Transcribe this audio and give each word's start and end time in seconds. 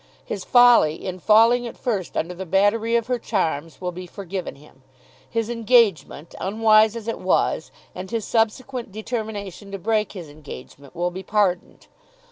His 0.25 0.43
folly 0.43 1.05
in 1.05 1.19
falling 1.19 1.67
at 1.67 1.77
first 1.77 2.17
under 2.17 2.33
the 2.33 2.43
battery 2.47 2.95
of 2.95 3.05
her 3.05 3.19
charms 3.19 3.79
will 3.79 3.91
be 3.91 4.07
forgiven 4.07 4.55
him. 4.55 4.81
His 5.29 5.47
engagement, 5.47 6.33
unwise 6.41 6.95
as 6.95 7.07
it 7.07 7.19
was, 7.19 7.69
and 7.93 8.09
his 8.09 8.25
subsequent 8.25 8.91
determination 8.91 9.71
to 9.71 9.77
break 9.77 10.13
his 10.13 10.27
engagement, 10.27 10.95
will 10.95 11.11
be 11.11 11.21
pardoned. 11.21 11.85